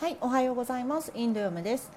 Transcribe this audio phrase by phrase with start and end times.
[0.00, 1.12] はいおはようございます。
[1.14, 1.90] インド嫁です。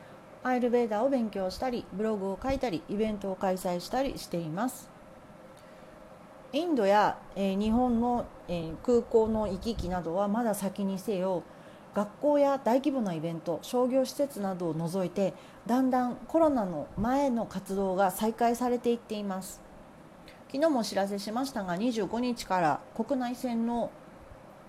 [0.44, 4.90] アイルベーダーを勉強したりブログを書いたりイベントを開催したりしています。
[6.52, 11.44] インドや、えー、日本の、えー、空港の行き来などはまだ先にせよ
[11.96, 15.34] 学校や大規模なイベント商業施設などを除いて
[15.66, 19.62] だんだんコロナの前の活動が再開されていっています。
[20.52, 23.92] 昨日もお知らせしましたが25日から国内線の、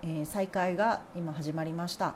[0.04, 2.14] えー、再開が今始まりました。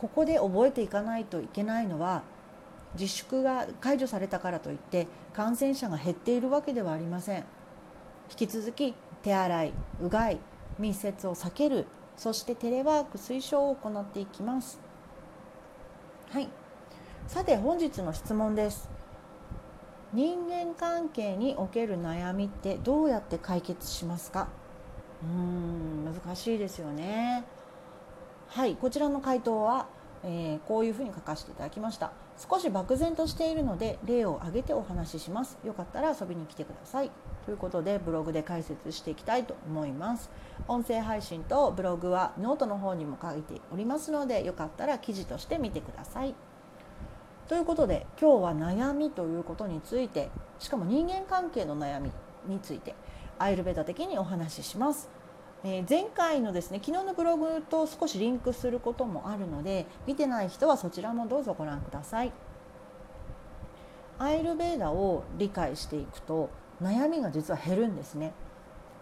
[0.00, 2.22] ここで覚えていかないといけないのは
[2.94, 7.44] 自粛が解除されたからといって感染者が減っているわけではありません。
[8.30, 9.72] 引き続き手洗い
[10.02, 10.38] うがい
[10.78, 11.86] 密接を避ける
[12.16, 14.80] そしてテレワーク推奨を行っていきます。
[16.30, 16.48] はい。
[17.26, 18.88] さて本日の質問です。
[20.12, 24.48] 人間関係における悩みってどうやって解決しますか？
[25.22, 27.44] うーん難しいですよね。
[28.48, 28.76] はい。
[28.76, 29.86] こちらの回答は、
[30.24, 32.12] えー、こういうふうに書かせていただきました。
[32.36, 35.58] 少し漠然としているので例を挙げてお話しします。
[35.64, 37.10] よかったら遊びに来てください。
[37.44, 40.30] ということでブログで解説していきたいと思います。
[40.66, 46.34] 音声配信とブログはノートの方にも書いておりますのでよかったら記事として見てください。
[47.48, 52.10] ということで今日は悩みということについてしかも人間関係の悩み
[52.46, 52.94] について
[53.38, 55.17] アイルベダ的にお話しします。
[55.64, 62.32] え、前回のですね昨日のブログと少しリンクすることもあるので見てない人はそちらもどうぞご覧ください。
[64.20, 66.50] アイルベーダを理解していくと
[66.82, 68.32] 悩みが実は減るんですね。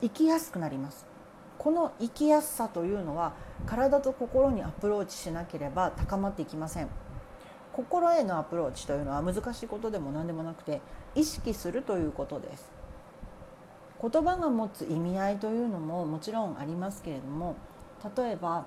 [0.00, 1.06] 生きやすくなります。
[1.58, 3.32] この生きやすさというのは
[3.66, 6.88] 体と心にアプローチしなければ高まっていきません。
[7.72, 10.80] 心へのアプローチというのは難しいことでも何でもなくて
[11.14, 12.75] 意識するということです。
[14.02, 17.56] 言葉が持つ意味合いというのももちろんありますけれども
[18.16, 18.66] 例えば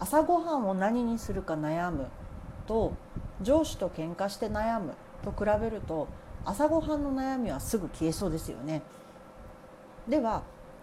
[0.00, 2.08] 朝ごはんを何にするか悩む
[2.66, 2.92] と
[3.40, 6.08] 上司と喧嘩して悩むと比べると
[6.44, 8.82] 朝ごはんの悩みはすぐ消えそうですよね。
[10.08, 10.42] では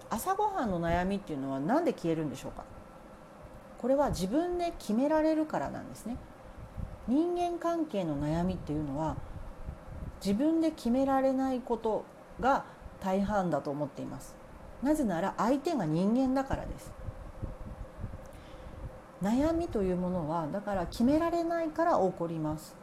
[0.10, 2.64] 朝ごはんの悩みっていうのは何で消えるんでしょうか？
[3.78, 6.18] これは自分で決められるからなんですね。
[7.08, 9.16] 人間関係の悩みっていうのは
[10.24, 12.06] 自分で決められないこと
[12.40, 12.66] が
[13.04, 14.36] 大半だと思っています。
[14.82, 16.92] なぜなら相手が人間だからです。
[19.22, 22.76] 悩みというものはだから決められないから起こります。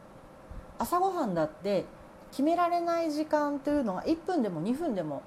[0.77, 1.85] 朝ごはんだって
[2.31, 5.23] 決められない時間というのが1分でも2分でも、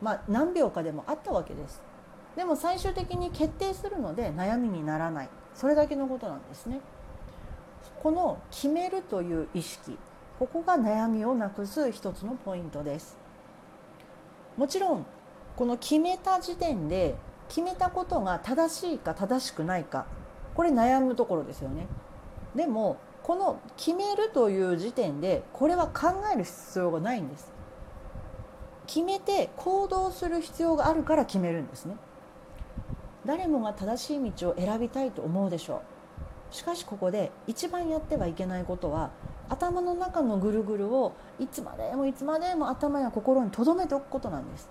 [0.00, 1.82] まあ、何秒かでもあったわけです。
[2.34, 5.28] でも最終的に決定するので悩みにならない。
[5.54, 6.80] それだけのことなんですね。
[8.02, 9.98] この決めるという意識
[10.38, 13.16] ここが悩みをなくす一つのポイントです。
[14.56, 15.06] もちろん
[15.56, 17.14] この決めた時点で
[17.48, 20.06] 決めたことが正しいか正しくないか
[20.54, 21.86] これ悩むところですよね。
[22.54, 27.52] でもこの決めるという時点でこれは考える必要がないんです。
[28.86, 31.96] 決めて行動する必要があるから決めるんですね。
[33.26, 35.82] 誰もが正しい道を選びたいと思うでしょ
[36.52, 36.54] う。
[36.54, 39.10] しかしここで一番やってはいけないことは
[39.48, 44.68] 頭の中のぐるぐるをいつまでもいつまでも頭や心に留めておくことなんです。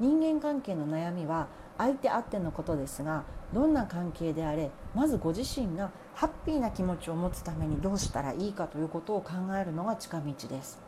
[0.00, 1.46] 人間関係の悩みは
[1.78, 10.80] 相手あってのことですがどんな関係であれまずご自身がハッピーな気持ちを持つためにどうしたらいいかということを考えるのが近道です。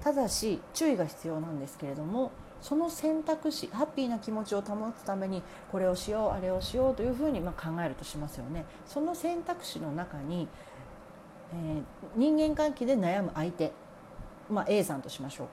[0.00, 2.30] ただし注意が必要なんですけれども
[2.60, 8.64] その選択肢ハッピーな気持ちを保つためにこれをしようあれをしようというふうにま考えるとしますよね。
[8.86, 10.48] その選択肢の中に
[11.52, 11.82] えー、
[12.16, 13.72] 人間関係で悩む相手、
[14.50, 15.46] まあ、A さんとしましょう。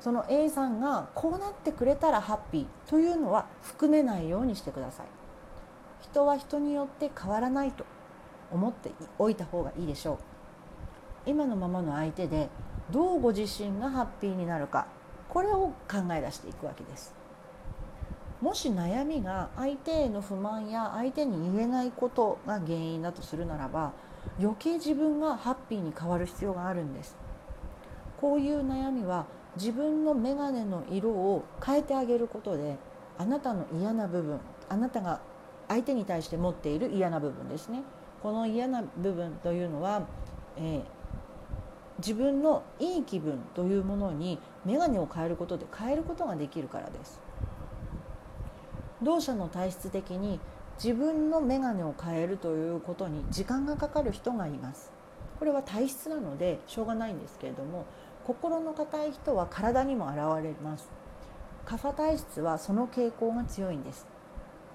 [0.00, 5.06] その A さんがこうなってくれたらハッピーというのは含めないようにしてください。
[6.00, 7.84] 人は人によって変わらないと
[8.50, 10.18] 思っておいた方がいいでしょう。
[11.26, 12.48] 今のままの相手で
[12.90, 14.86] どうご自身がハッピーになるか
[15.28, 17.14] これを考え出していくわけです。
[18.40, 23.92] もし悩みが相手への不満や相手に言えないことが原因だとするならば
[24.38, 27.16] 余計自分がハッピーに変わる必要があるんです。
[28.20, 29.26] こういう悩みは
[29.56, 32.76] 自分の眼鏡の色を変えてあげることで
[33.18, 34.38] あなたの嫌な部分
[34.68, 35.20] あなたが
[35.68, 37.82] 相手に対して持っている嫌な部分ですね。
[38.22, 40.02] この嫌な部分というのは、
[40.56, 40.82] えー、
[41.98, 47.20] 自分のいい気分というものに眼鏡を変えることで変えることができるからです。
[49.02, 50.40] 同社の体質的に
[50.82, 54.90] 自分の眼鏡を変えるということに時間がかかる人がいます。
[55.38, 57.84] これは体質なのでしょうがないんですけれども
[58.24, 60.88] 心の硬い人は体にも現れます。
[61.66, 64.06] カファ体質はその傾向が強いんです。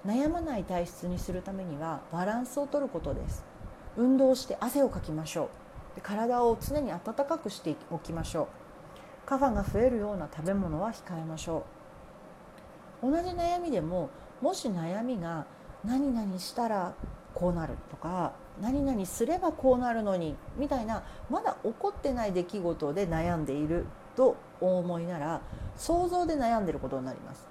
[0.06, 3.44] 悩まない体質にするためにはバランスをとることです。
[3.96, 5.50] 運動して汗をかきましょ
[5.92, 5.96] う。
[5.96, 8.46] で体を常に温かくしておきましょう。
[9.26, 11.64] カファが増えるような食べ物は控えましょ
[13.02, 13.10] う。
[13.10, 14.08] 同じ悩みでも
[14.40, 15.46] もし悩みが
[15.86, 16.94] 何々したら
[17.34, 23.86] こうなるとか何々すればこうなるのにみたいなまだ起こってない出来事で悩んでいる
[24.16, 25.42] とお思いなら
[25.76, 27.46] 想像で悩んでることになります。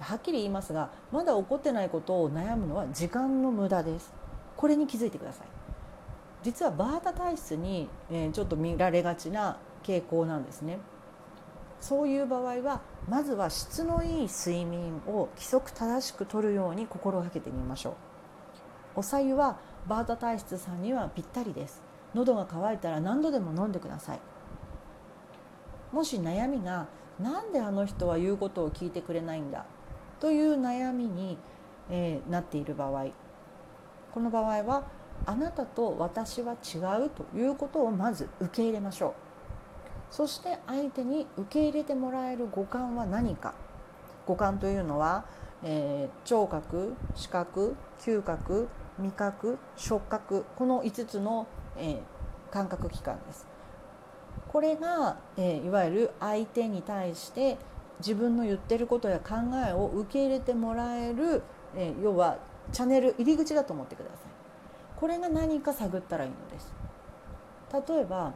[0.00, 4.12] はっきり言いますがまだ起こってないことを悩むのは時間の無駄です。
[4.56, 5.46] これに気づいてください。
[6.42, 10.78] 実はバータ体質に、えちょっと見られがちな傾向なんですね。
[11.84, 17.94] そういう場合はまずは質のいい睡眠を規則正しくとるように心がけてみましょう。
[19.00, 21.82] おさゆはバータ体質さんにはぴったりです。
[22.14, 24.20] 喉が渇いたら何度でも飲んでください。
[25.92, 26.86] もし悩みが
[27.20, 29.66] なんであの人は言うことを聞いてくれないんだ？
[30.20, 31.36] という悩みに、
[31.90, 33.08] えー、なっている場合。
[34.14, 34.84] この場合は
[35.26, 39.23] あなたと私は違うということをまず受け入れましょう。
[40.10, 43.54] そして相手に受け入れてもらえる五感は何か？
[44.26, 45.24] 五感というのは、
[45.62, 48.68] えー、聴覚視覚嗅覚
[48.98, 51.46] 味覚触覚この5つの、
[51.76, 53.46] えー、感覚器官です。
[54.48, 57.58] これが、えー、いわゆる相手に対して
[57.98, 59.34] 自分の言ってることや考
[59.68, 61.42] えを受け入れてもらえる、
[61.74, 62.38] えー、要は
[62.72, 64.18] チャンネル入り口だと思ってください。
[64.96, 66.72] これが何か探ったらいいのです。
[67.88, 68.32] 例えば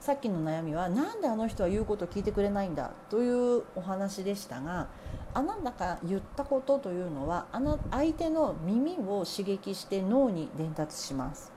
[0.00, 4.88] さっきの悩みは何であの人は言うことを聞いてくれないんだというお話でしたが
[5.34, 11.52] あなたが言ったことというのはあの相手の耳を刺激して脳に伝達します。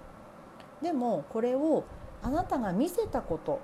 [0.82, 1.86] でもこれを
[2.22, 3.62] あなたが見せたこと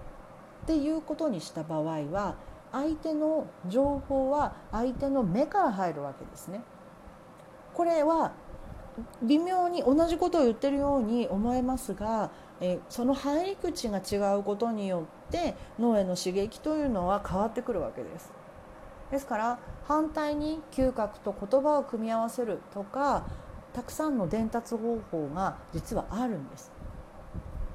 [0.64, 2.36] っていうことにした場合は
[2.72, 6.62] 相手の情報は相手の目から入るわけですね。
[7.74, 8.32] これは
[9.22, 18.32] 微妙に同じことを言ってるように思えますがえその入り口が違うことによって脳への刺激というのは変わってくるわけです。
[19.12, 23.26] ですから反対に嗅覚と言葉を組み合わせるとか
[23.74, 26.72] たくさんの伝達方法が実はあるんです。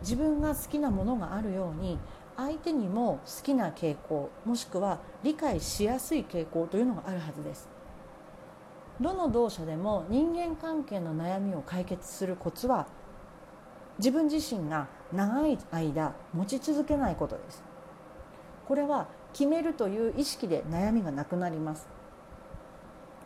[0.02, 1.98] 自分が好きなものがあるように
[2.36, 7.68] 相手にも好きな傾向もしくは理解しやすい傾向というのがあるはずです。
[9.00, 12.86] どの同社でも人間関係の悩みを解決するコツは
[13.98, 17.62] 自分自身が長い間持ち続けないことです。
[18.66, 21.86] これは決めるという意識で悩みがなくなります。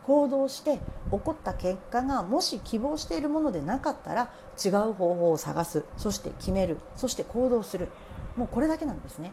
[0.05, 0.79] 行動して
[1.11, 4.31] 起こった結果がもし希望しているものでなかったら
[4.63, 5.85] 違う方法を探す。
[5.97, 6.77] そして決める。
[6.95, 7.89] そして行動する。
[8.35, 9.31] もうこれだけなんですね。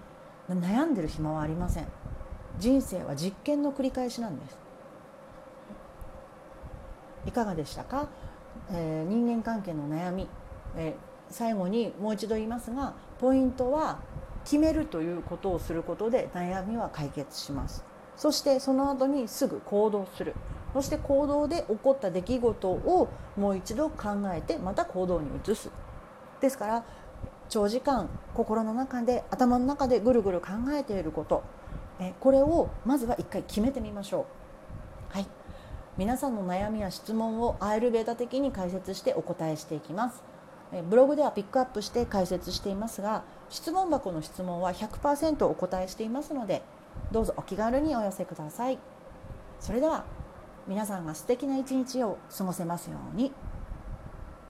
[0.48, 1.86] 悩んでる暇はありません。
[2.58, 4.58] 人生は実験の繰り返しなんです。
[7.26, 8.08] いかがでしたか、
[8.70, 10.28] えー、人間関係の悩み、
[10.76, 13.98] えー最後にもう一度言いますがポイントは
[14.44, 17.84] 決めるということをすることで悩みは解決します。
[18.16, 20.34] そしてその後にすぐ行動する。
[20.72, 25.70] そして行動で起こった出来事をもう一度考えてまた行動に移す。
[26.40, 26.84] ですから
[27.48, 31.42] 長時間心の中で頭の中でぐるぐる考えていること。
[32.20, 34.26] これをまずは一回決めてみましょ
[35.12, 35.16] う。
[35.16, 35.26] はい。
[35.96, 40.22] 皆さんの悩みや質問をアイルベーダ的に解説してお答えしていきます。
[40.88, 46.62] ブログではピックアップして解説していますが質問箱の質問は100%お答えしていますので
[47.12, 48.78] どうぞお気軽にお寄せください
[49.60, 50.04] それでは
[50.66, 53.32] 皆さんが素敵な一日を過ごせますように。